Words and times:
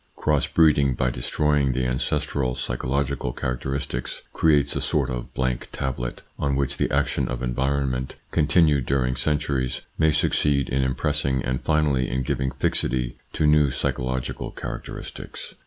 Cross 0.15 0.47
breeding, 0.47 0.95
by 0.95 1.11
destroying 1.11 1.73
the 1.73 1.85
ancestral, 1.85 2.55
psychological 2.55 3.33
charac 3.35 3.59
teristics, 3.61 4.21
creates 4.33 4.75
a 4.75 4.81
sort 4.81 5.11
of 5.11 5.31
blank 5.35 5.67
tablet 5.71 6.23
on 6.39 6.55
which 6.55 6.77
the 6.77 6.89
action 6.89 7.27
of 7.27 7.43
environment, 7.43 8.15
continued 8.31 8.87
during 8.87 9.15
centuries, 9.15 9.81
may 9.99 10.11
succeed 10.11 10.69
in 10.69 10.81
impressing 10.81 11.45
and 11.45 11.61
finally 11.61 12.09
in 12.09 12.23
giving 12.23 12.49
fixity 12.53 13.15
to 13.31 13.45
new 13.45 13.69
psychological 13.69 14.49
characteristics. 14.49 15.53